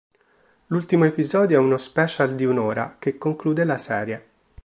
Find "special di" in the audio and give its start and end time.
1.77-2.43